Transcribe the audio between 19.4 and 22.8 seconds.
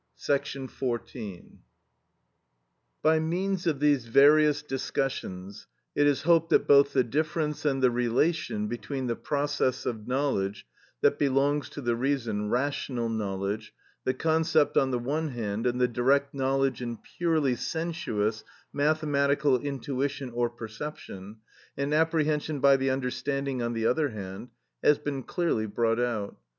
intuition or perception, and apprehension by